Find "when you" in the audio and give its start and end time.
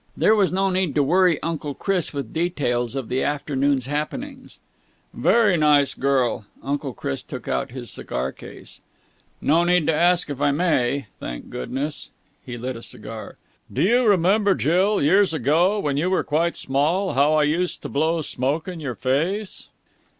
15.79-16.09